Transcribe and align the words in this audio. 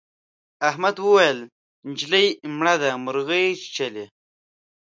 احمد 0.69 0.95
وويل: 1.05 1.39
نجلۍ 1.89 2.27
مړه 2.57 2.75
ده 2.81 2.91
مرغۍ 3.05 3.45
چیچلې. 3.61 4.05